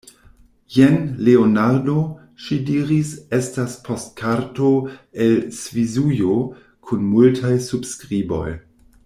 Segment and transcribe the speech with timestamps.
[0.75, 0.95] Jen,
[1.25, 1.95] Leonardo,
[2.45, 4.73] ŝi diris, estas poŝtkarto
[5.27, 6.39] el Svisujo
[6.89, 8.47] kun multaj subskriboj.